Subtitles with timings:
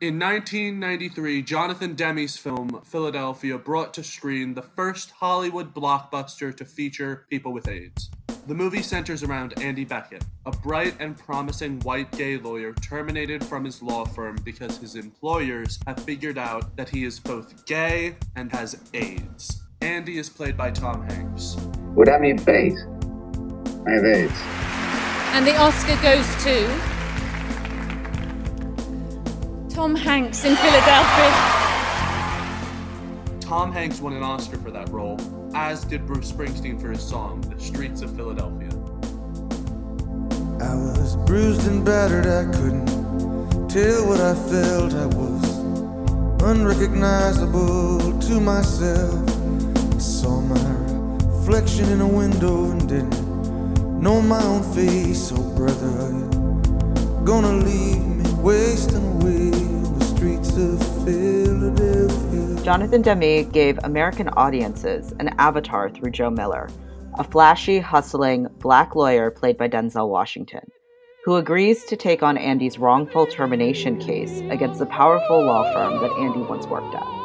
[0.00, 7.26] In 1993, Jonathan Demme's film Philadelphia brought to screen the first Hollywood blockbuster to feature
[7.30, 8.10] people with AIDS.
[8.48, 13.64] The movie centers around Andy Beckett, a bright and promising white gay lawyer terminated from
[13.64, 18.50] his law firm because his employers have figured out that he is both gay and
[18.50, 19.62] has AIDS.
[19.80, 21.56] Andy is played by Tom Hanks.
[21.94, 22.82] Would I mean AIDS?
[23.86, 24.34] I have AIDS.
[25.34, 26.93] And the Oscar goes to
[29.74, 31.30] Tom Hanks in Philadelphia.
[33.40, 35.18] Tom Hanks won an Oscar for that role,
[35.52, 38.68] as did Bruce Springsteen for his song, The Streets of Philadelphia.
[40.60, 42.86] I was bruised and battered, I couldn't
[43.68, 44.94] tell what I felt.
[44.94, 45.58] I was
[46.44, 49.28] unrecognizable to myself.
[49.92, 50.70] I saw my
[51.26, 55.32] reflection in a window and didn't know my own face.
[55.34, 57.93] Oh, brother, are you gonna leave
[62.64, 66.70] Jonathan Demme gave American audiences an avatar through Joe Miller,
[67.18, 70.62] a flashy, hustling black lawyer played by Denzel Washington,
[71.26, 76.18] who agrees to take on Andy's wrongful termination case against the powerful law firm that
[76.18, 77.23] Andy once worked at.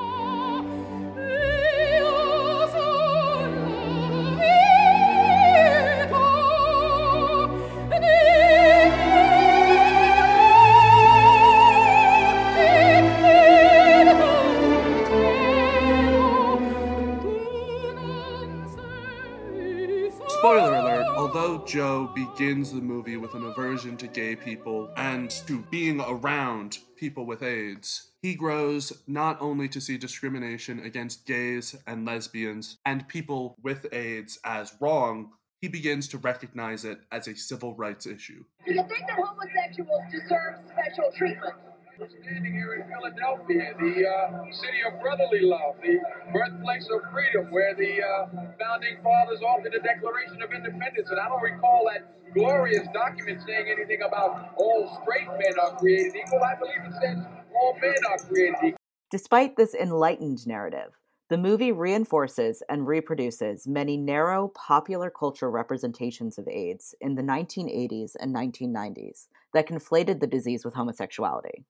[21.69, 27.27] Joe begins the movie with an aversion to gay people and to being around people
[27.27, 33.55] with AIDS, he grows not only to see discrimination against gays and lesbians and people
[33.61, 35.29] with AIDS as wrong,
[35.61, 38.43] he begins to recognize it as a civil rights issue.
[38.65, 41.53] Do you think that homosexuals deserve special treatment?
[41.99, 45.99] We're standing here in Philadelphia, the uh, city of brotherly love, the
[46.31, 48.25] birthplace of freedom, where the uh,
[48.57, 51.09] founding fathers authored the Declaration of Independence.
[51.09, 56.15] And I don't recall that glorious document saying anything about all straight men are created
[56.15, 56.41] equal.
[56.41, 57.17] I believe it says
[57.53, 58.79] all men are created equal.
[59.11, 60.93] Despite this enlightened narrative,
[61.29, 68.13] the movie reinforces and reproduces many narrow popular culture representations of AIDS in the 1980s
[68.17, 71.65] and 1990s that conflated the disease with homosexuality.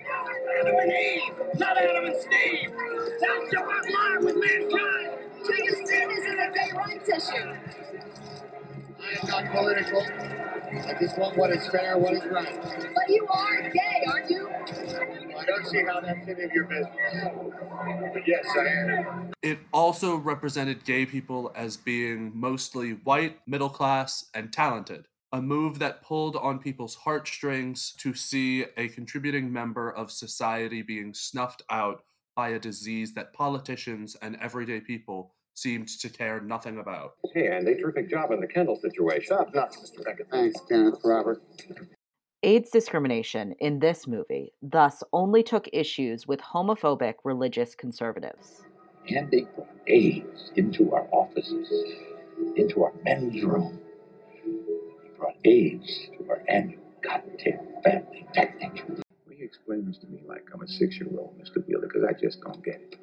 [0.59, 2.71] Adam and Eve, not Adam and Steve.
[4.21, 5.19] With mankind.
[5.47, 7.53] This a gay rights issue?
[9.01, 10.01] I am not political.
[10.01, 12.61] I just want what is fair, what is right.
[12.61, 14.49] But you are gay, aren't you?
[14.49, 17.31] I don't see how that's any of your business.
[18.13, 19.31] But yes, I am.
[19.41, 25.05] It also represented gay people as being mostly white, middle class, and talented.
[25.31, 31.13] A move that pulled on people's heartstrings to see a contributing member of society being
[31.13, 32.01] snuffed out
[32.35, 37.13] by a disease that politicians and everyday people seemed to care nothing about.
[37.33, 39.27] Hey, Andy, terrific job in the Kendall situation.
[39.27, 40.03] Shut up, Mr.
[40.03, 40.31] Beckett.
[40.31, 41.43] Thanks, Kenneth, Robert.
[42.41, 48.63] AIDS discrimination in this movie thus only took issues with homophobic religious conservatives.
[49.13, 51.69] Andy brought AIDS into our offices,
[52.55, 53.79] into our men's room.
[55.19, 58.85] He brought AIDS to our annual cocktail family picnic.
[59.27, 61.65] Will you explain this to me like I'm a six-year-old, Mr.
[61.67, 62.95] Wheeler, because I just don't get it.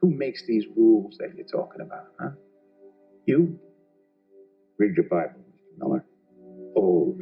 [0.00, 2.30] Who makes these rules that you're talking about, huh?
[3.26, 3.58] You?
[4.78, 5.78] Read your Bible, Mr.
[5.78, 6.04] Miller.
[6.74, 7.20] Old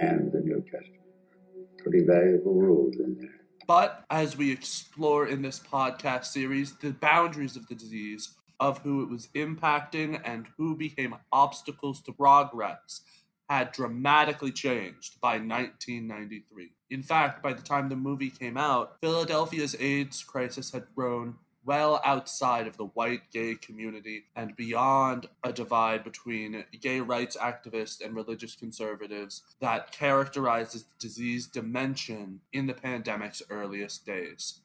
[0.00, 1.02] and the New Testament.
[1.82, 3.30] Pretty valuable rules in there.
[3.66, 9.02] But as we explore in this podcast series the boundaries of the disease, of who
[9.02, 13.02] it was impacting, and who became obstacles to progress,
[13.48, 16.72] had dramatically changed by 1993.
[16.90, 22.00] In fact, by the time the movie came out, Philadelphia's AIDS crisis had grown well
[22.02, 28.14] outside of the white gay community and beyond a divide between gay rights activists and
[28.16, 34.60] religious conservatives that characterizes the disease dimension in the pandemic's earliest days.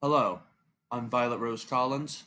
[0.00, 0.40] Hello,
[0.90, 2.24] I'm Violet Rose Collins.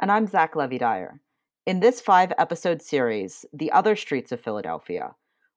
[0.00, 1.20] And I'm Zach Levy Dyer.
[1.66, 5.14] In this five episode series, The Other Streets of Philadelphia,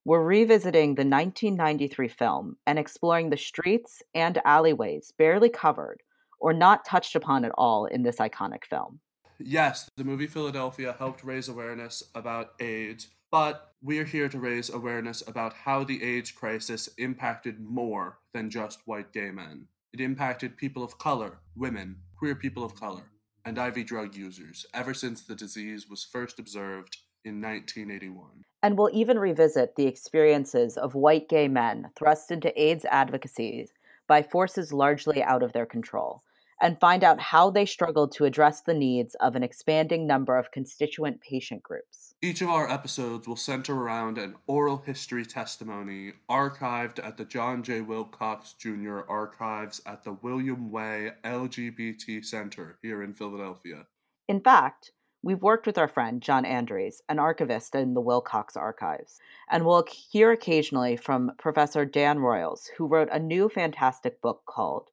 [0.08, 6.02] we're revisiting the 1993 film and exploring the streets and alleyways barely covered
[6.40, 9.02] or not touched upon at all in this iconic film.
[9.38, 15.28] Yes, the movie Philadelphia helped raise awareness about AIDS, but we're here to raise awareness
[15.28, 19.68] about how the AIDS crisis impacted more than just white gay men.
[19.92, 23.12] It impacted people of color, women, queer people of color,
[23.44, 26.96] and IV drug users ever since the disease was first observed
[27.28, 28.46] in 1981.
[28.64, 33.70] And we'll even revisit the experiences of white gay men thrust into AIDS advocacy
[34.08, 36.24] by forces largely out of their control
[36.62, 40.52] and find out how they struggled to address the needs of an expanding number of
[40.52, 42.16] constituent patient groups.
[42.22, 47.62] Each of our episodes will center around an oral history testimony archived at the John
[47.62, 47.82] J.
[47.82, 49.02] Wilcox Jr.
[49.08, 53.86] Archives at the William Way LGBT Center here in Philadelphia.
[54.28, 54.92] In fact,
[55.22, 59.20] we've worked with our friend John Anderies, an archivist in the Wilcox Archives,
[59.50, 64.90] and we'll hear occasionally from Professor Dan Royles, who wrote a new fantastic book called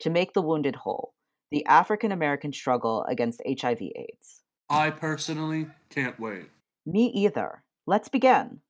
[0.00, 1.14] To Make the Wounded Whole
[1.50, 4.42] The African American Struggle Against HIV/AIDS.
[4.68, 6.50] I personally can't wait.
[6.84, 7.62] Me either.
[7.86, 8.60] Let's begin.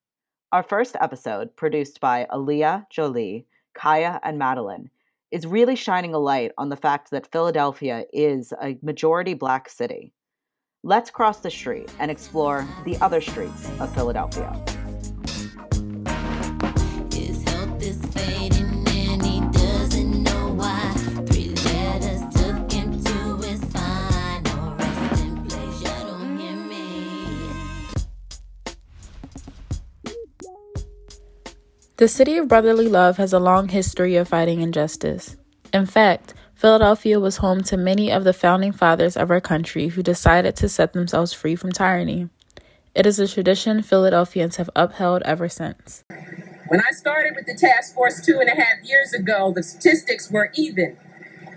[0.52, 4.90] Our first episode, produced by Aaliyah, Jolie, Kaya, and Madeline,
[5.30, 10.12] is really shining a light on the fact that Philadelphia is a majority black city.
[10.86, 14.52] Let's cross the street and explore the other streets of Philadelphia.
[17.12, 20.92] His health is fading and he doesn't know why.
[21.26, 25.82] Three letters took him to his final resting place.
[25.82, 27.24] You don't hear me.
[31.96, 35.36] The city of brotherly love has a long history of fighting injustice.
[35.72, 40.02] In fact, Philadelphia was home to many of the founding fathers of our country who
[40.02, 42.30] decided to set themselves free from tyranny.
[42.94, 46.02] It is a tradition Philadelphians have upheld ever since.
[46.68, 50.30] When I started with the task force two and a half years ago, the statistics
[50.30, 50.96] were even.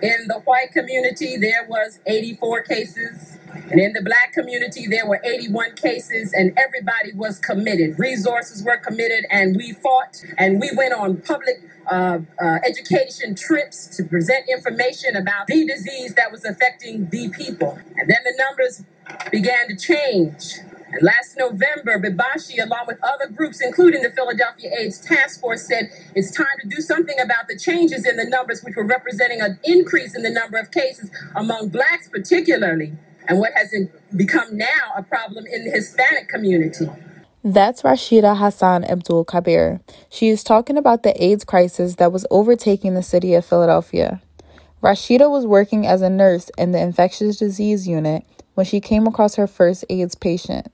[0.01, 3.37] In the white community, there was 84 cases.
[3.71, 7.97] And in the black community, there were 81 cases, and everybody was committed.
[7.97, 13.87] Resources were committed, and we fought, and we went on public uh, uh, education trips
[13.97, 17.79] to present information about the disease that was affecting the people.
[17.95, 18.83] And then the numbers
[19.31, 20.59] began to change.
[20.91, 25.91] And last November, BEBASHI, along with other groups, including the Philadelphia AIDS Task Force, said
[26.15, 29.59] it's time to do something about the changes in the numbers, which were representing an
[29.63, 32.93] increase in the number of cases among blacks, particularly,
[33.27, 33.73] and what has
[34.15, 36.87] become now a problem in the Hispanic community.
[37.43, 39.79] That's Rashida Hassan Abdul Kabir.
[40.09, 44.21] She is talking about the AIDS crisis that was overtaking the city of Philadelphia.
[44.83, 48.25] Rashida was working as a nurse in the infectious disease unit
[48.55, 50.67] when she came across her first AIDS patient.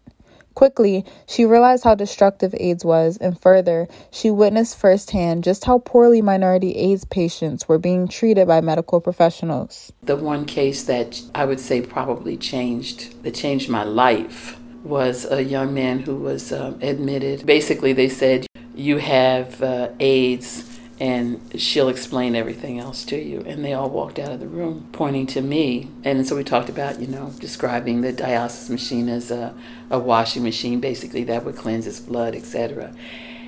[0.56, 6.22] Quickly, she realized how destructive AIDS was, and further, she witnessed firsthand just how poorly
[6.24, 9.92] minority AIDS patients were being treated by medical professionals.
[10.02, 15.44] The one case that I would say probably changed, that changed my life, was a
[15.44, 17.46] young man who was um, admitted.
[17.46, 18.46] Basically, they said,
[18.76, 23.42] You have uh, AIDS, and she'll explain everything else to you.
[23.42, 25.90] And they all walked out of the room pointing to me.
[26.04, 29.54] And so we talked about, you know, describing the dialysis machine as a,
[29.90, 32.96] a washing machine, basically, that would cleanse his blood, etc.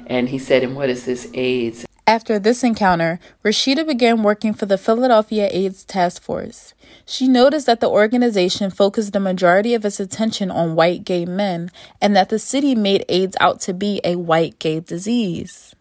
[0.07, 1.86] And he said, And what is this AIDS?
[2.09, 6.73] After this encounter, Rashida began working for the Philadelphia AIDS Task Force.
[7.05, 11.69] She noticed that the organization focused the majority of its attention on white gay men
[12.01, 15.75] and that the city made AIDS out to be a white gay disease.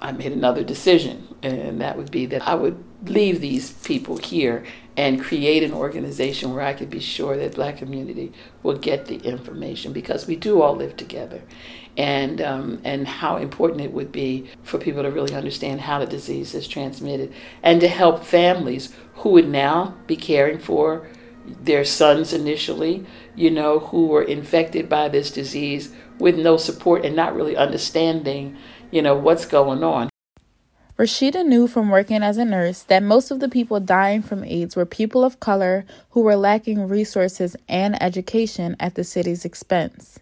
[0.00, 4.64] I made another decision, and that would be that I would leave these people here
[4.96, 8.32] and create an organization where I could be sure that black community
[8.64, 11.42] will get the information because we do all live together.
[11.96, 16.06] And, um, and how important it would be for people to really understand how the
[16.06, 21.06] disease is transmitted and to help families who would now be caring for
[21.60, 27.16] their sons initially, you know, who were infected by this disease with no support and
[27.16, 28.56] not really understanding,
[28.90, 30.08] you know, what's going on.
[30.98, 34.76] Rashida knew from working as a nurse that most of the people dying from AIDS
[34.76, 40.18] were people of color who were lacking resources and education at the city's expense.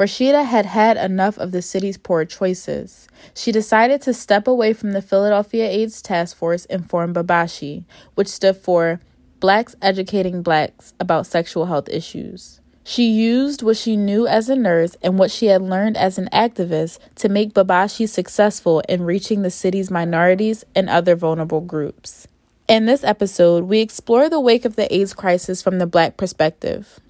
[0.00, 3.06] Rashida had had enough of the city's poor choices.
[3.34, 8.28] She decided to step away from the Philadelphia AIDS Task Force and form BEBASHI, which
[8.28, 8.98] stood for
[9.40, 12.62] Blacks Educating Blacks About Sexual Health Issues.
[12.82, 16.30] She used what she knew as a nurse and what she had learned as an
[16.32, 22.26] activist to make BEBASHI successful in reaching the city's minorities and other vulnerable groups.
[22.66, 27.00] In this episode, we explore the wake of the AIDS crisis from the Black perspective.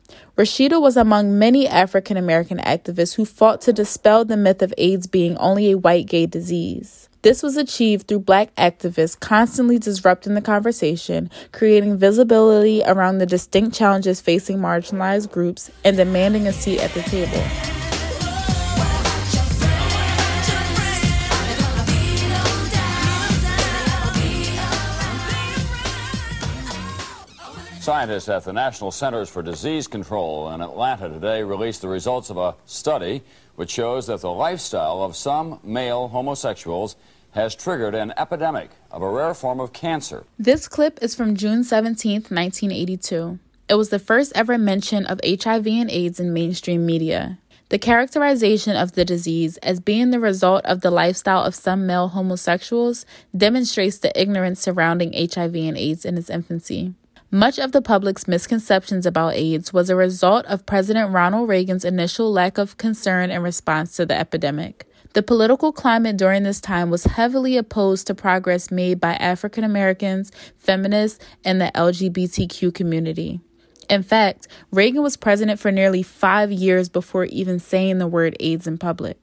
[0.40, 5.06] Rashida was among many African American activists who fought to dispel the myth of AIDS
[5.06, 7.10] being only a white gay disease.
[7.20, 13.76] This was achieved through Black activists constantly disrupting the conversation, creating visibility around the distinct
[13.76, 17.89] challenges facing marginalized groups, and demanding a seat at the table.
[27.90, 32.36] Scientists at the National Centers for Disease Control in Atlanta today released the results of
[32.36, 33.20] a study
[33.56, 36.94] which shows that the lifestyle of some male homosexuals
[37.32, 40.22] has triggered an epidemic of a rare form of cancer.
[40.38, 43.40] This clip is from June 17, 1982.
[43.68, 47.40] It was the first ever mention of HIV and AIDS in mainstream media.
[47.70, 52.06] The characterization of the disease as being the result of the lifestyle of some male
[52.06, 53.04] homosexuals
[53.36, 56.94] demonstrates the ignorance surrounding HIV and AIDS in its infancy.
[57.32, 62.32] Much of the public's misconceptions about AIDS was a result of President Ronald Reagan's initial
[62.32, 64.84] lack of concern in response to the epidemic.
[65.12, 70.32] The political climate during this time was heavily opposed to progress made by African Americans,
[70.58, 73.38] feminists, and the LGBTQ community.
[73.88, 78.66] In fact, Reagan was president for nearly five years before even saying the word AIDS
[78.66, 79.18] in public.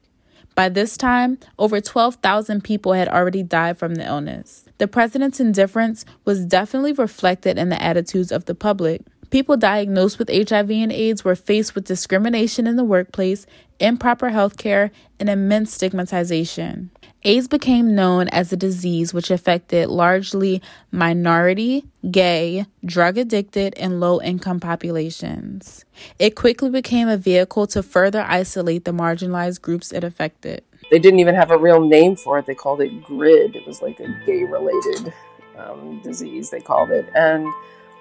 [0.58, 4.64] By this time, over 12,000 people had already died from the illness.
[4.78, 9.02] The president's indifference was definitely reflected in the attitudes of the public.
[9.30, 13.46] People diagnosed with HIV and AIDS were faced with discrimination in the workplace,
[13.80, 16.90] improper health care, and immense stigmatization.
[17.24, 24.20] AIDS became known as a disease which affected largely minority, gay, drug addicted, and low
[24.22, 25.84] income populations.
[26.18, 30.62] It quickly became a vehicle to further isolate the marginalized groups it affected.
[30.90, 32.46] They didn't even have a real name for it.
[32.46, 33.56] They called it GRID.
[33.56, 35.12] It was like a gay related
[35.58, 37.08] um, disease, they called it.
[37.14, 37.46] And,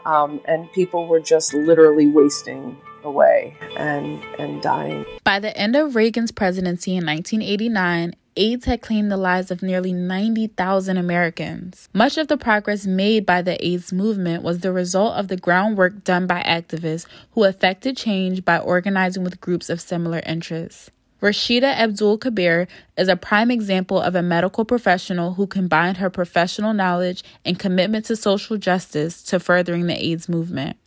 [0.06, 5.06] um, and people were just literally wasting away and, and dying.
[5.24, 9.94] By the end of Reagan's presidency in 1989, AIDS had claimed the lives of nearly
[9.94, 11.90] 90,000 Americans.
[11.94, 16.04] Much of the progress made by the AIDS movement was the result of the groundwork
[16.04, 20.92] done by activists who effected change by organizing with groups of similar interests.
[21.20, 26.74] Rashida Abdul Kabir is a prime example of a medical professional who combined her professional
[26.74, 30.78] knowledge and commitment to social justice to furthering the AIDS movement.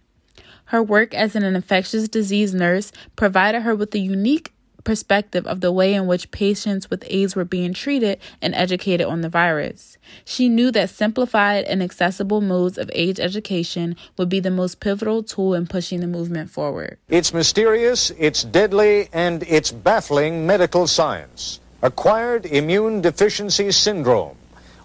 [0.71, 4.53] Her work as an infectious disease nurse provided her with a unique
[4.85, 9.21] perspective of the way in which patients with AIDS were being treated and educated on
[9.21, 9.99] the virus.
[10.25, 15.25] She knew that simplified and accessible modes of AIDS education would be the most pivotal
[15.25, 16.99] tool in pushing the movement forward.
[17.09, 21.59] It's mysterious, it's deadly, and it's baffling medical science.
[21.83, 24.37] Acquired immune deficiency syndrome.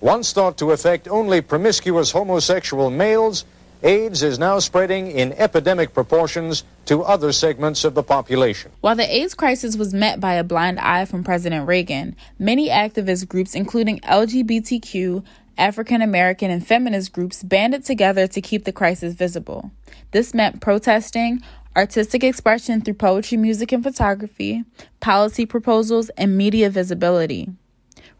[0.01, 3.45] Once thought to affect only promiscuous homosexual males,
[3.85, 8.71] AIDS is now spreading in epidemic proportions to other segments of the population.
[8.81, 13.27] While the AIDS crisis was met by a blind eye from President Reagan, many activist
[13.27, 15.23] groups, including LGBTQ,
[15.59, 19.69] African American, and feminist groups, banded together to keep the crisis visible.
[20.09, 21.43] This meant protesting,
[21.75, 24.63] artistic expression through poetry, music, and photography,
[24.99, 27.49] policy proposals, and media visibility.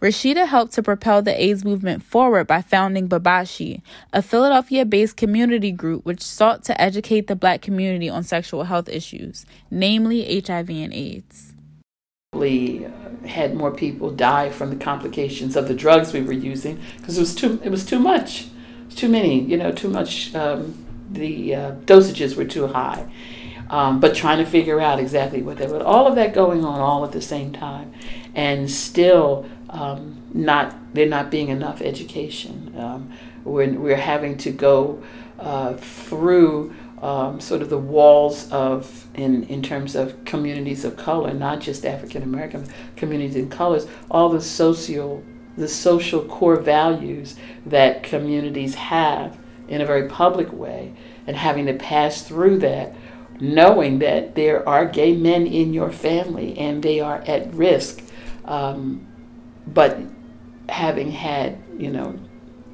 [0.05, 3.81] Rashida helped to propel the AIDS movement forward by founding BEBASHI,
[4.13, 8.87] a Philadelphia based community group which sought to educate the black community on sexual health
[8.87, 11.55] issues, namely HIV and AIDS.
[12.35, 12.85] We
[13.25, 17.21] had more people die from the complications of the drugs we were using because it
[17.21, 18.45] was too it was too much,
[18.95, 20.35] too many, you know, too much.
[20.35, 23.11] Um, the uh, dosages were too high,
[23.71, 25.81] um, but trying to figure out exactly what they were.
[25.81, 27.91] All of that going on all at the same time,
[28.35, 32.73] and still um, not there not being enough education.
[32.77, 33.11] Um,
[33.43, 35.03] we're, we're having to go
[35.39, 41.33] uh, through um, sort of the walls of in in terms of communities of color,
[41.33, 45.23] not just African American communities and colors, all the social
[45.57, 50.93] the social core values that communities have in a very public way,
[51.27, 52.95] and having to pass through that
[53.39, 58.01] knowing that there are gay men in your family and they are at risk.
[58.45, 59.05] Um,
[59.67, 59.99] but
[60.69, 62.19] having had, you know,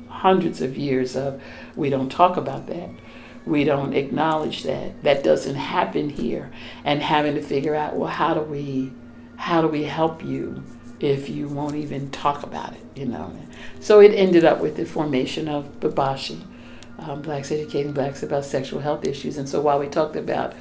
[0.08, 1.42] hundreds of years of
[1.76, 2.90] we don't talk about that,
[3.46, 6.52] we don't acknowledge that, that doesn't happen here,
[6.84, 8.92] and having to figure out, well, how do we,
[9.38, 10.64] how do we help you
[11.00, 13.36] if you won't even talk about it, you know?
[13.80, 16.46] So it ended up with the formation of BEBASHI,
[17.00, 19.38] um, Blacks Educating Blacks about Sexual Health Issues.
[19.38, 20.54] And so while we talked about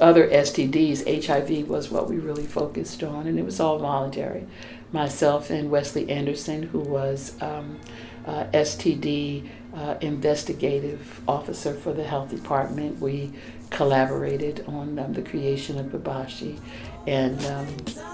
[0.00, 4.46] other STDs, HIV was what we really focused on, and it was all voluntary.
[4.92, 7.78] Myself and Wesley Anderson, who was um,
[8.26, 13.32] uh, STD uh, investigative officer for the health department, we
[13.70, 16.58] collaborated on um, the creation of BEBASHI,
[17.06, 17.66] and um,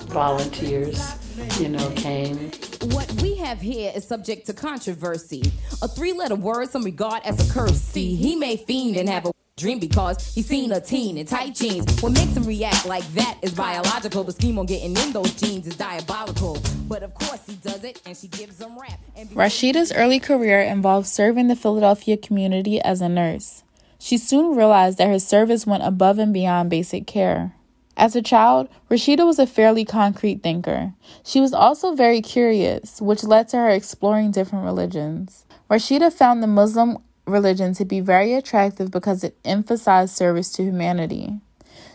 [0.07, 1.14] volunteers,
[1.61, 2.50] you know, came.
[2.91, 5.43] What we have here is subject to controversy.
[5.83, 7.81] A three letter word some regard as a curse.
[7.81, 11.54] See, he may fiend and have a dream because he seen a teen in tight
[11.54, 12.00] jeans.
[12.00, 14.25] What makes him react like that is biological.
[14.25, 16.59] The scheme on getting in those jeans is diabolical.
[16.88, 18.99] But of course he does it and she gives him rap.
[19.35, 23.62] Rashida's early career involved serving the Philadelphia community as a nurse.
[23.99, 27.54] She soon realized that her service went above and beyond basic care.
[27.94, 30.94] As a child, Rashida was a fairly concrete thinker.
[31.25, 35.44] She was also very curious, which led to her exploring different religions.
[35.71, 41.41] Rashida found the Muslim religion to be very attractive because it emphasized service to humanity.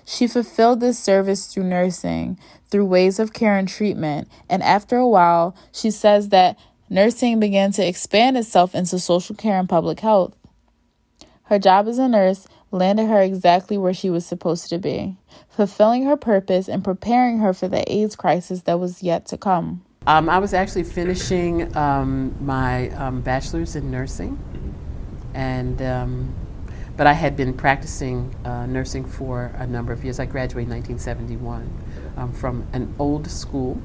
[0.05, 5.07] She fulfilled this service through nursing, through ways of care and treatment, and after a
[5.07, 6.57] while, she says that
[6.89, 10.35] nursing began to expand itself into social care and public health.
[11.43, 15.17] Her job as a nurse landed her exactly where she was supposed to be,
[15.49, 19.83] fulfilling her purpose and preparing her for the AIDS crisis that was yet to come.
[20.05, 24.39] Um, I was actually finishing um, my um, bachelor's in nursing,
[25.37, 26.35] and um,
[26.97, 30.19] but I had been practicing uh, nursing for a number of years.
[30.19, 31.71] I graduated in 1971
[32.17, 33.79] um, from an old school.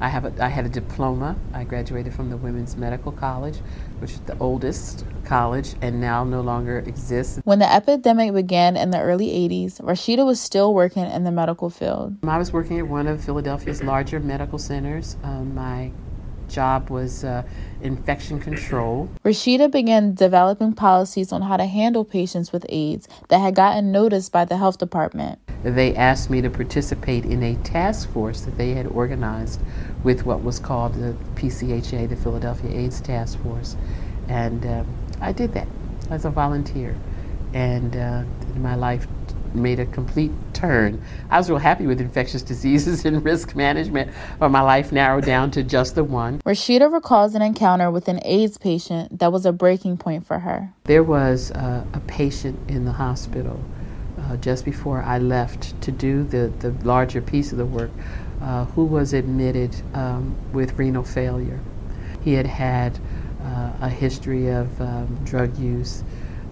[0.00, 1.36] I have a, I had a diploma.
[1.52, 3.58] I graduated from the Women's Medical College,
[3.98, 7.38] which is the oldest college and now no longer exists.
[7.44, 11.68] When the epidemic began in the early 80s, Rashida was still working in the medical
[11.68, 12.16] field.
[12.26, 15.16] I was working at one of Philadelphia's larger medical centers.
[15.22, 15.90] Um, my
[16.48, 17.42] job was uh,
[17.82, 19.08] infection control.
[19.24, 24.32] Rashida began developing policies on how to handle patients with AIDS that had gotten noticed
[24.32, 25.38] by the health department.
[25.62, 29.60] They asked me to participate in a task force that they had organized
[30.04, 33.76] with what was called the PCHA, the Philadelphia AIDS Task Force.
[34.28, 34.84] And uh,
[35.20, 35.66] I did that
[36.10, 36.96] as a volunteer.
[37.52, 38.22] And uh,
[38.56, 39.06] my life
[39.54, 41.02] made a complete turn.
[41.30, 45.50] I was real happy with infectious diseases and risk management, but my life narrowed down
[45.52, 46.40] to just the one.
[46.40, 50.72] Rashida recalls an encounter with an AIDS patient that was a breaking point for her.
[50.84, 53.62] There was uh, a patient in the hospital
[54.18, 57.90] uh, just before I left to do the, the larger piece of the work
[58.40, 61.60] uh, who was admitted um, with renal failure.
[62.22, 62.98] He had had
[63.42, 66.04] uh, a history of um, drug use.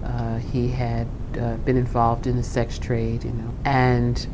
[0.05, 1.07] Uh, he had
[1.39, 4.27] uh, been involved in the sex trade, you know, and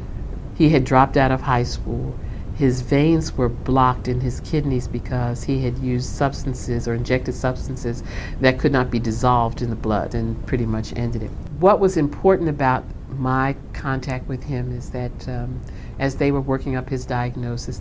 [0.57, 2.15] he had dropped out of high school.
[2.57, 8.03] His veins were blocked in his kidneys because he had used substances or injected substances
[8.41, 11.31] that could not be dissolved in the blood and pretty much ended it.
[11.59, 15.61] What was important about my contact with him is that um,
[15.99, 17.81] as they were working up his diagnosis,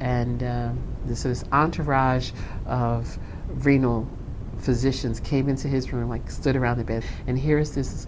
[0.00, 2.32] and um, this, this entourage
[2.66, 4.08] of renal
[4.58, 8.06] physicians came into his room, like stood around the bed, and here's this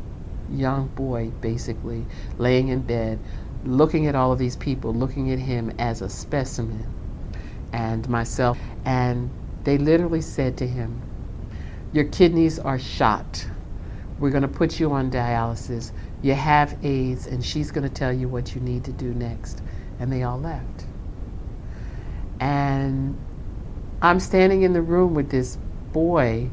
[0.51, 2.05] young boy basically
[2.39, 3.19] laying in bed,
[3.65, 6.87] looking at all of these people, looking at him as a specimen,
[7.73, 9.31] and myself, and
[9.65, 11.01] they literally said to him,
[11.93, 13.47] Your kidneys are shot.
[14.19, 15.93] We're going to put you on dialysis.
[16.23, 19.63] You have AIDS, and she's going to tell you what you need to do next.
[20.01, 20.87] And they all left.
[22.41, 23.19] And
[24.01, 25.59] I'm standing in the room with this
[25.93, 26.51] boy,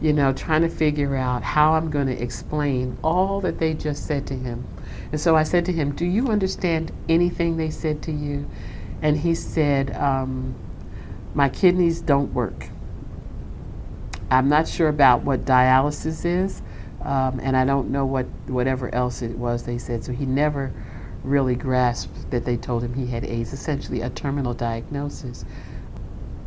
[0.00, 4.06] you know, trying to figure out how I'm going to explain all that they just
[4.06, 4.64] said to him.
[5.12, 8.48] And so I said to him, Do you understand anything they said to you?
[9.02, 10.54] And he said, um,
[11.34, 12.68] My kidneys don't work.
[14.30, 16.62] I'm not sure about what dialysis is,
[17.02, 20.04] um, and I don't know what whatever else it was they said.
[20.04, 20.72] So he never
[21.24, 25.44] really grasped that they told him he had AIDS, essentially a terminal diagnosis.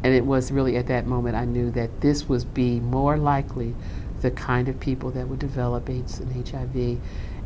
[0.04, 3.74] And it was really at that moment I knew that this was be more likely
[4.22, 7.00] the kind of people that would develop AIDS and HIV,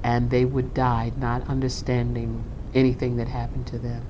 [0.03, 2.43] and they would die not understanding
[2.73, 4.05] anything that happened to them.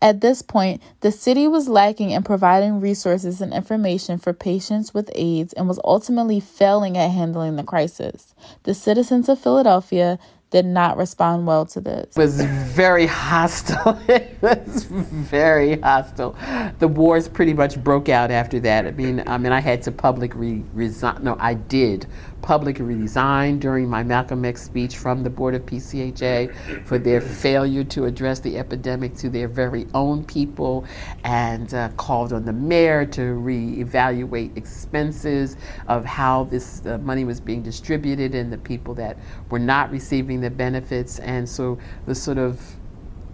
[0.00, 5.10] At this point, the city was lacking in providing resources and information for patients with
[5.14, 8.34] AIDS and was ultimately failing at handling the crisis.
[8.64, 10.18] The citizens of Philadelphia
[10.50, 12.16] did not respond well to this.
[12.16, 13.98] It was very hostile.
[14.44, 16.36] Was very hostile.
[16.78, 18.86] The wars pretty much broke out after that.
[18.86, 21.22] I mean, I mean, I had to publicly resign.
[21.24, 22.06] No, I did
[22.42, 27.84] publicly resign during my Malcolm X speech from the board of PCHA for their failure
[27.84, 30.84] to address the epidemic to their very own people,
[31.24, 35.56] and uh, called on the mayor to reevaluate expenses
[35.88, 39.16] of how this uh, money was being distributed and the people that
[39.48, 41.18] were not receiving the benefits.
[41.20, 42.60] And so the sort of,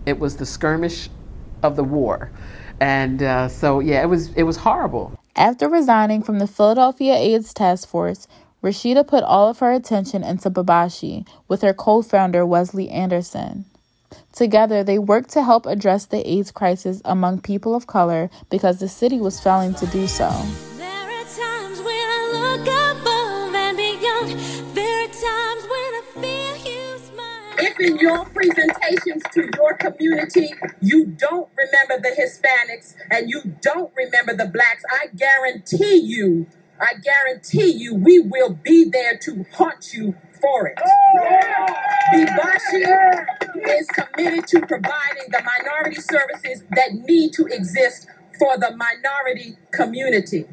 [0.06, 1.08] it was the skirmish
[1.62, 2.30] of the war.
[2.80, 5.18] And uh, so, yeah, it was, it was horrible.
[5.36, 8.26] After resigning from the Philadelphia AIDS Task Force,
[8.62, 13.64] Rashida put all of her attention into BEBASHI with her co founder Wesley Anderson.
[14.32, 18.88] Together, they worked to help address the AIDS crisis among people of color because the
[18.88, 20.30] city was failing to do so.
[27.80, 30.50] In your presentations to your community.
[30.82, 36.46] You don't remember the Hispanics and you don't remember the blacks, I guarantee you,
[36.78, 40.78] I guarantee you, we will be there to haunt you for it.
[42.12, 43.24] BEBASHI
[43.78, 48.06] is committed to providing the minority services that need to exist
[48.38, 50.46] for the minority community.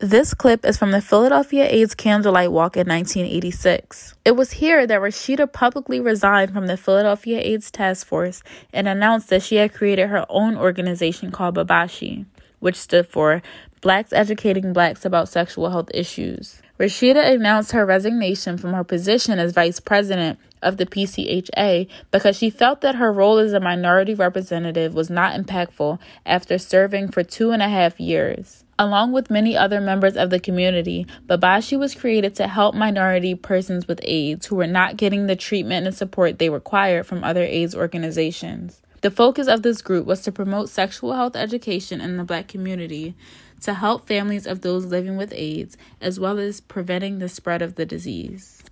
[0.00, 4.14] This clip is from the Philadelphia AIDS Candlelight Walk in 1986.
[4.24, 9.28] It was here that Rashida publicly resigned from the Philadelphia AIDS Task Force and announced
[9.30, 12.26] that she had created her own organization called BEBASHI,
[12.58, 13.40] which stood for
[13.82, 16.60] Blacks Educating Blacks About Sexual Health Issues.
[16.78, 22.50] Rashida announced her resignation from her position as vice president of the PCHA because she
[22.50, 27.52] felt that her role as a minority representative was not impactful after serving for two
[27.52, 28.63] and a half years.
[28.78, 33.86] Along with many other members of the community, BEBASHI was created to help minority persons
[33.86, 37.76] with AIDS who were not getting the treatment and support they required from other AIDS
[37.76, 38.82] organizations.
[39.02, 43.14] The focus of this group was to promote sexual health education in the black community,
[43.60, 47.76] to help families of those living with AIDS, as well as preventing the spread of
[47.76, 48.64] the disease.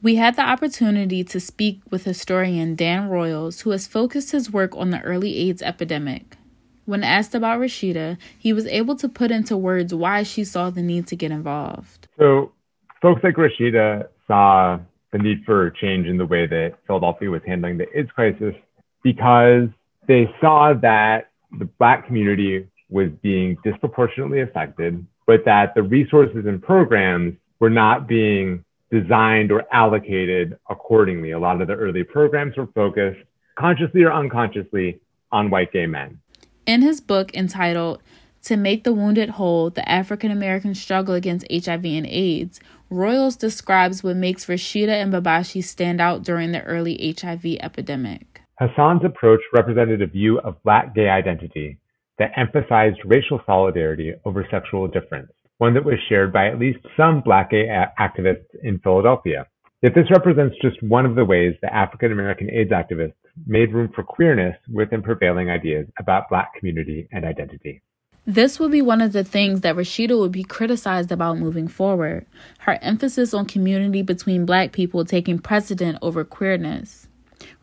[0.00, 4.76] We had the opportunity to speak with historian Dan Royles, who has focused his work
[4.76, 6.36] on the early AIDS epidemic.
[6.84, 10.82] When asked about Rashida, he was able to put into words why she saw the
[10.82, 12.08] need to get involved.
[12.18, 12.52] So,
[13.00, 14.78] folks like Rashida saw
[15.12, 18.54] the need for change in the way that Philadelphia was handling the AIDS crisis
[19.02, 19.68] because
[20.08, 26.62] they saw that the Black community was being disproportionately affected, but that the resources and
[26.62, 31.30] programs were not being designed or allocated accordingly.
[31.30, 33.20] A lot of the early programs were focused,
[33.58, 36.18] consciously or unconsciously, on white gay men.
[36.64, 38.00] In his book entitled
[38.44, 44.04] To Make the Wounded Whole The African American Struggle Against HIV and AIDS, Royles describes
[44.04, 48.42] what makes Rashida and BEBASHI stand out during the early HIV epidemic.
[48.60, 51.78] Hassan's approach represented a view of Black gay identity
[52.18, 57.22] that emphasized racial solidarity over sexual difference, one that was shared by at least some
[57.22, 59.48] Black gay a- activists in Philadelphia.
[59.82, 63.14] Yet this represents just one of the ways that African American AIDS activists
[63.46, 67.82] made room for queerness within prevailing ideas about Black community and identity.
[68.24, 72.24] This would be one of the things that Rashida would be criticized about moving forward
[72.60, 77.08] her emphasis on community between Black people taking precedent over queerness.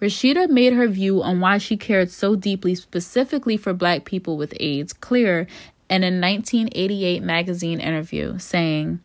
[0.02, 4.54] Rashida made her view on why she cared so deeply specifically for Black people with
[4.60, 5.48] AIDS clear
[5.90, 9.00] in a 1988 magazine interview, saying,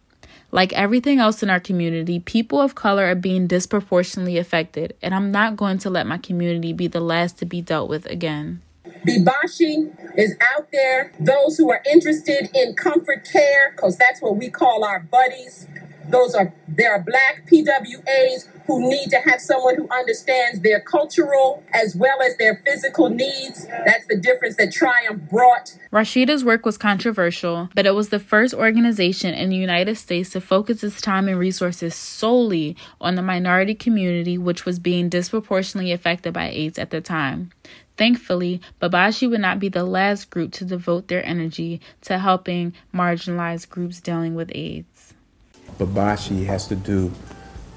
[0.54, 5.32] like everything else in our community, people of color are being disproportionately affected, and I'm
[5.32, 8.62] not going to let my community be the last to be dealt with again.
[9.04, 11.12] BEBASHI is out there.
[11.18, 15.66] Those who are interested in comfort care, because that's what we call our buddies.
[16.08, 21.62] Those are there are black PWAs who need to have someone who understands their cultural
[21.72, 23.66] as well as their physical needs.
[23.84, 25.76] That's the difference that Triumph brought.
[25.92, 30.40] Rashida's work was controversial, but it was the first organization in the United States to
[30.40, 36.32] focus its time and resources solely on the minority community, which was being disproportionately affected
[36.32, 37.50] by AIDS at the time.
[37.96, 43.68] Thankfully, BEBASHI would not be the last group to devote their energy to helping marginalized
[43.68, 44.93] groups dealing with AIDS.
[45.78, 47.12] BEBASHI has to do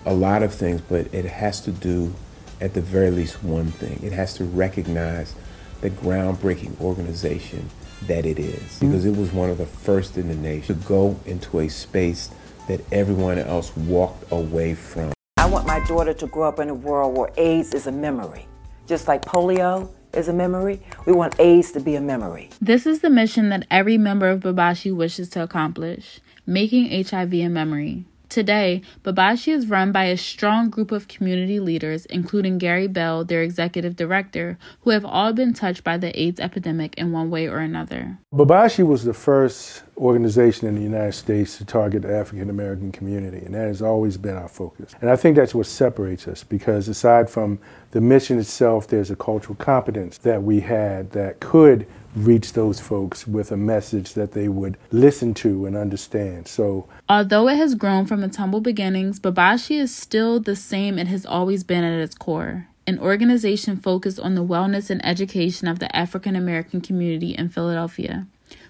[0.06, 2.14] a lot of things, but it has to do,
[2.62, 4.00] at the very least, one thing.
[4.02, 5.36] It has to recognize
[5.82, 7.70] the groundbreaking organization
[8.08, 8.88] that it is, mm-hmm.
[8.88, 12.30] because it was one of the first in the nation to go into a space
[12.68, 15.14] that everyone else walked away from.
[15.38, 18.48] I want my daughter to grow up in a world where AIDS is a memory.
[18.86, 22.50] Just like polio is a memory, we want AIDS to be a memory.
[22.62, 27.50] This is the mission that every member of BEBASHI wishes to accomplish making HIV a
[27.50, 28.06] memory.
[28.30, 33.42] Today, BEBASHI is run by a strong group of community leaders, including Gary Bell, their
[33.42, 37.60] executive director, who have all been touched by the AIDS epidemic in one way or
[37.60, 38.18] another.
[38.34, 43.46] BEBASHI was the first organization in the United States to target the African American community,
[43.46, 44.94] and that has always been our focus.
[45.00, 47.60] And I think that's what separates us because aside from
[47.92, 53.28] the mission itself, there's a cultural competence that we had that could reach those folks
[53.28, 56.48] with a message that they would listen to and understand.
[56.48, 61.08] So, although it has grown from its humble beginnings, BEBASHI is still the same it
[61.08, 62.68] has always been at its core.
[62.86, 68.26] An organization focused on the wellness and education of the African American community in Philadelphia.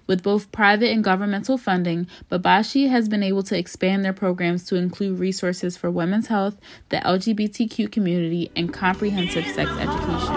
[0.08, 4.76] With both private and governmental funding, BEBASHI has been able to expand their programs to
[4.76, 6.58] include resources for women's health,
[6.90, 10.34] the LGBTQ community, and comprehensive sex education.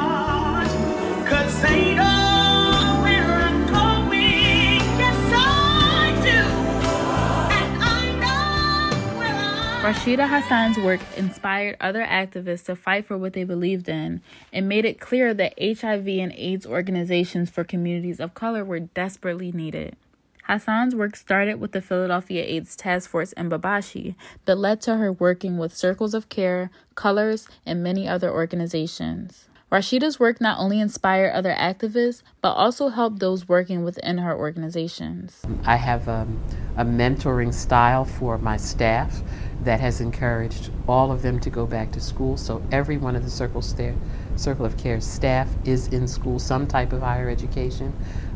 [9.90, 14.22] Rashida Hassan's work inspired other activists to fight for what they believed in
[14.52, 19.50] and made it clear that HIV and AIDS organizations for communities of color were desperately
[19.50, 19.96] needed.
[20.44, 25.10] Hassan's work started with the Philadelphia AIDS Task Force in BEBASHI that led to her
[25.10, 29.48] working with Circles of Care, Colors, and many other organizations.
[29.72, 35.42] Rashida's work not only inspired other activists, but also helped those working within her organizations.
[35.64, 36.42] I have um,
[36.76, 39.22] a mentoring style for my staff
[39.64, 42.36] that has encouraged all of them to go back to school.
[42.36, 43.62] So every one of the Circle,
[44.36, 47.92] Circle of Care staff is in school, some type of higher education.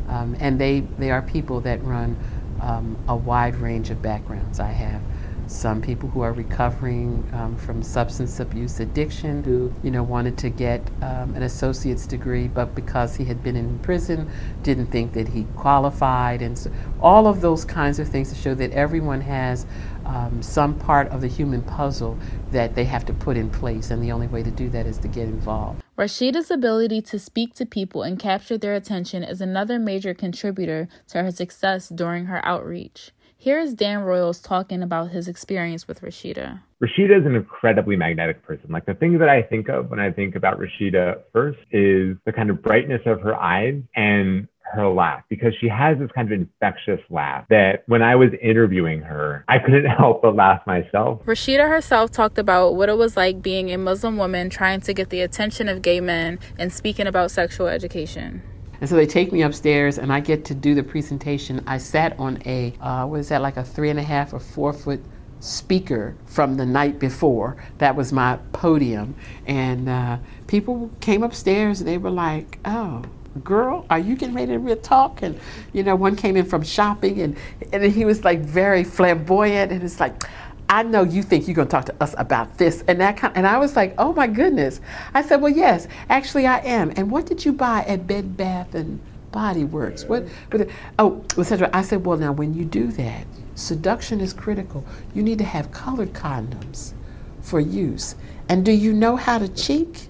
[0.07, 2.15] Um, and they, they are people that run
[2.61, 4.59] um, a wide range of backgrounds.
[4.59, 5.01] I have
[5.47, 10.49] some people who are recovering um, from substance abuse addiction who you know wanted to
[10.49, 14.29] get um, an associate's degree but because he had been in prison
[14.63, 16.41] didn't think that he qualified.
[16.41, 19.65] And so all of those kinds of things to show that everyone has
[20.05, 22.17] um, some part of the human puzzle
[22.51, 23.91] that they have to put in place.
[23.91, 25.81] And the only way to do that is to get involved.
[25.97, 31.23] Rashida's ability to speak to people and capture their attention is another major contributor to
[31.23, 33.11] her success during her outreach.
[33.45, 36.61] Here is Dan Royles talking about his experience with Rashida.
[36.81, 38.71] Rashida is an incredibly magnetic person.
[38.71, 42.33] Like the thing that I think of when I think about Rashida first is the
[42.35, 46.39] kind of brightness of her eyes and her laugh because she has this kind of
[46.39, 51.21] infectious laugh that when I was interviewing her, I couldn't help but laugh myself.
[51.25, 55.11] Rashida herself talked about what it was like being a Muslim woman trying to get
[55.11, 58.41] the attention of gay men and speaking about sexual education.
[58.81, 61.63] And so they take me upstairs and I get to do the presentation.
[61.67, 64.39] I sat on a, uh, what is that, like a three and a half or
[64.39, 65.01] four foot
[65.39, 67.57] speaker from the night before.
[67.77, 69.15] That was my podium.
[69.45, 73.03] And uh, people came upstairs and they were like, oh,
[73.43, 75.21] girl, are you getting ready to real talk?
[75.21, 75.39] And,
[75.73, 77.37] you know, one came in from shopping and,
[77.73, 80.23] and he was like very flamboyant and it's like,
[80.67, 83.35] I know you think you're going to talk to us about this and that kind.
[83.37, 84.81] And I was like, oh my goodness.
[85.13, 86.91] I said, well, yes, actually I am.
[86.95, 88.99] And what did you buy at Bed Bath and
[89.31, 90.05] Body Works?
[90.05, 90.27] What?
[90.49, 91.69] But oh, etc.
[91.71, 94.83] I said, well, now when you do that, seduction is critical.
[95.13, 96.93] You need to have colored condoms
[97.41, 98.15] for use.
[98.49, 100.09] And do you know how to cheek?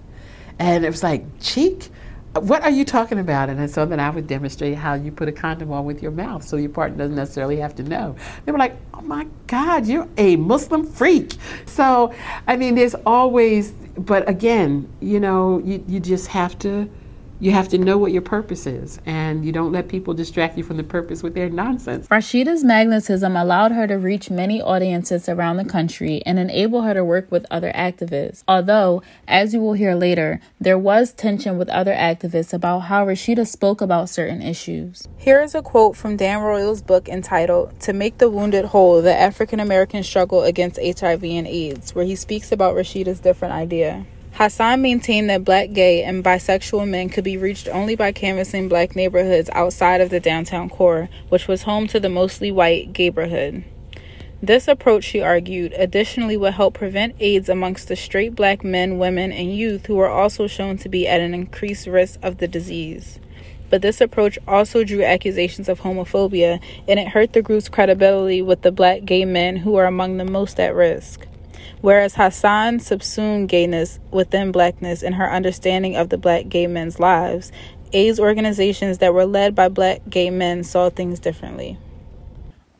[0.58, 1.90] And it was like cheek
[2.42, 3.50] what are you talking about?
[3.50, 6.44] And so then I would demonstrate how you put a condom on with your mouth
[6.44, 8.16] so your partner doesn't necessarily have to know.
[8.46, 11.34] They were like, oh my God, you're a Muslim freak.
[11.66, 12.14] So,
[12.48, 16.90] I mean, there's always, but again, you know, you, you just have to
[17.40, 20.64] you have to know what your purpose is and you don't let people distract you
[20.64, 22.08] from the purpose with their nonsense.
[22.08, 27.04] Rashida's magnetism allowed her to reach many audiences around the country and enable her to
[27.04, 28.44] work with other activists.
[28.48, 33.46] Although, as you will hear later, there was tension with other activists about how Rashida
[33.46, 35.08] spoke about certain issues.
[35.18, 39.16] Here is a quote from Dan Royles' book entitled To Make the Wounded Whole The
[39.16, 44.06] African American Struggle Against HIV and AIDS, where he speaks about Rashida's different idea.
[44.36, 48.94] Hassan maintained that black, gay, and bisexual men could be reached only by canvassing black
[48.94, 53.64] neighborhoods outside of the downtown core, which was home to the mostly white gayborhood.
[54.44, 59.32] This approach, she argued, additionally would help prevent AIDS amongst the straight black men, women,
[59.32, 63.22] and youth who were also shown to be at an increased risk of the disease.
[63.70, 68.64] But this approach also drew accusations of homophobia, and it hurt the group's credibility with
[68.64, 71.26] the black gay men who are among the most at risk.
[71.82, 77.52] Whereas Hassan subsumed gayness within blackness in her understanding of the black gay men's lives,
[77.94, 81.78] AIDS organizations that were led by black gay men saw things differently.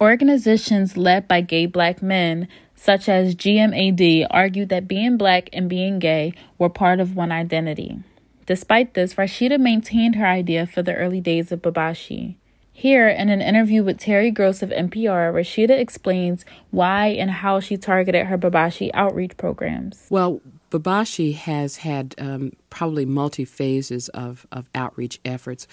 [0.02, 6.00] Organizations led by gay black men, such as GMAD, argued that being black and being
[6.00, 8.00] gay were part of one identity.
[8.46, 12.36] Despite this, Rashida maintained her idea for the early days of BEBASHI.
[12.78, 17.78] Here, in an interview with Terry Gross of NPR, Rashida explains why and how she
[17.78, 20.06] targeted her BEBASHI outreach programs.
[20.10, 25.68] Well, BEBASHI has had um, probably multi phases of, of outreach efforts.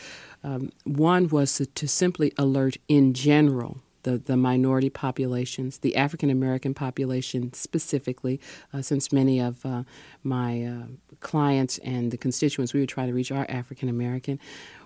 [0.44, 6.30] Um, one was to, to simply alert in general the, the minority populations, the African
[6.30, 8.40] American population specifically,
[8.72, 9.82] uh, since many of uh,
[10.22, 10.86] my uh,
[11.20, 14.38] clients and the constituents we were trying to reach are African American.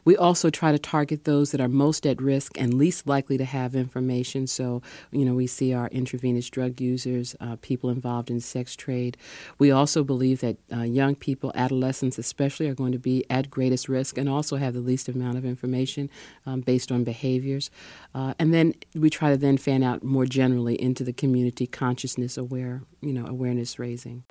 [0.07, 3.45] We also try to target those that are most at risk and least likely to
[3.45, 4.47] have information.
[4.47, 9.16] So, you know, we see our intravenous drug users, uh, people involved in sex trade.
[9.59, 13.88] We also believe that uh, young people, adolescents especially, are going to be at greatest
[13.88, 16.09] risk and also have the least amount of information
[16.47, 17.69] um, based on behaviors.
[18.14, 22.38] Uh, and then we try to then fan out more generally into the community consciousness
[22.38, 24.23] aware, you know, awareness raising.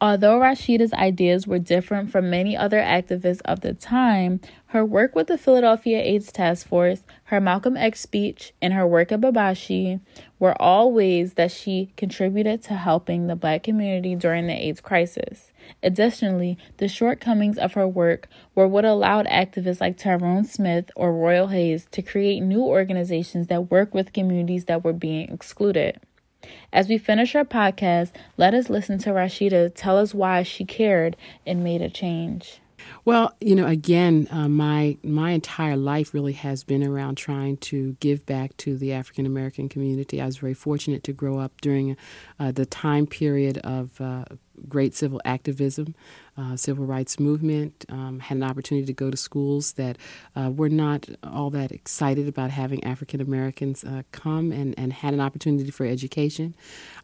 [0.00, 5.28] Although Rashida's ideas were different from many other activists of the time, her work with
[5.28, 10.00] the Philadelphia AIDS Task Force, her Malcolm X speech, and her work at BEBASHI
[10.40, 15.52] were all ways that she contributed to helping the black community during the AIDS crisis.
[15.80, 21.46] Additionally, the shortcomings of her work were what allowed activists like Tyrone Smith or Royal
[21.46, 26.00] Hayes to create new organizations that work with communities that were being excluded.
[26.72, 31.16] As we finish our podcast, let us listen to Rashida tell us why she cared
[31.46, 32.60] and made a change.
[33.04, 37.94] Well, you know, again, uh, my my entire life really has been around trying to
[38.00, 40.20] give back to the African American community.
[40.20, 41.96] I was very fortunate to grow up during
[42.38, 44.24] uh, the time period of uh,
[44.68, 45.94] great civil activism,
[46.38, 47.84] uh, civil rights movement.
[47.88, 49.98] Um, had an opportunity to go to schools that
[50.34, 55.14] uh, were not all that excited about having African Americans uh, come, and and had
[55.14, 56.54] an opportunity for education.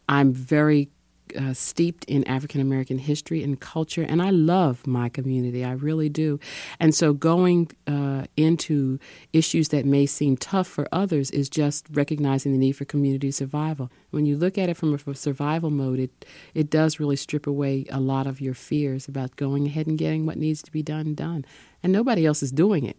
[0.09, 0.89] I'm very
[1.35, 5.63] uh, steeped in African American history and culture, and I love my community.
[5.63, 6.39] I really do.
[6.79, 8.99] And so, going uh, into
[9.33, 13.91] issues that may seem tough for others is just recognizing the need for community survival.
[14.11, 17.85] When you look at it from a survival mode, it it does really strip away
[17.89, 21.13] a lot of your fears about going ahead and getting what needs to be done
[21.15, 21.45] done,
[21.83, 22.97] and nobody else is doing it.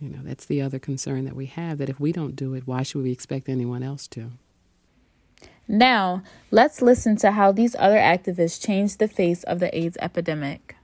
[0.00, 1.78] You know, that's the other concern that we have.
[1.78, 4.32] That if we don't do it, why should we expect anyone else to?
[5.72, 10.74] Now, let's listen to how these other activists changed the face of the AIDS epidemic.